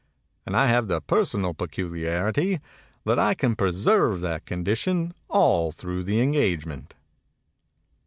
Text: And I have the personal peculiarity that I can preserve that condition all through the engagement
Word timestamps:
And 0.47 0.57
I 0.57 0.65
have 0.65 0.87
the 0.87 0.99
personal 0.99 1.53
peculiarity 1.53 2.59
that 3.05 3.19
I 3.19 3.35
can 3.35 3.55
preserve 3.55 4.19
that 4.21 4.47
condition 4.47 5.13
all 5.29 5.71
through 5.71 6.05
the 6.05 6.21
engagement 6.21 6.95